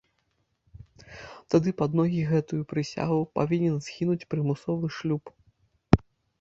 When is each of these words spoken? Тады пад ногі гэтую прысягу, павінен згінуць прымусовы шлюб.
Тады 1.55 1.69
пад 1.81 1.91
ногі 1.99 2.21
гэтую 2.31 2.61
прысягу, 2.73 3.21
павінен 3.37 3.79
згінуць 3.91 4.27
прымусовы 4.35 4.85
шлюб. 4.99 5.23